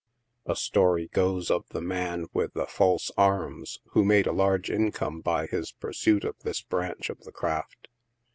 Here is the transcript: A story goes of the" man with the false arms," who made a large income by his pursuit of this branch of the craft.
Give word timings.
A 0.47 0.55
story 0.55 1.09
goes 1.13 1.51
of 1.51 1.67
the" 1.69 1.79
man 1.93 2.25
with 2.33 2.55
the 2.55 2.65
false 2.65 3.11
arms," 3.19 3.77
who 3.91 4.03
made 4.03 4.25
a 4.25 4.31
large 4.31 4.71
income 4.71 5.21
by 5.21 5.45
his 5.45 5.73
pursuit 5.73 6.23
of 6.23 6.35
this 6.39 6.63
branch 6.63 7.11
of 7.11 7.19
the 7.19 7.31
craft. 7.31 7.87